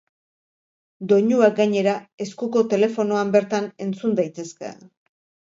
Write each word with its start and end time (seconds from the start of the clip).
Doinuak 1.11 1.53
gainera, 1.59 1.93
eskuko 2.25 2.65
telefonoan 2.73 3.35
bertan 3.37 3.69
entzun 3.87 4.19
daitezke. 4.23 4.75